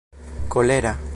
kolera 0.49 0.95